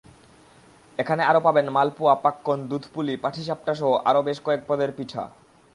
[0.99, 5.23] এখানে আরও পাবেন মালপোয়া, পাক্কন, দুধপুলি, পাটিসাপটাসহ আরও বেশ কয়েক পদের পিঠা।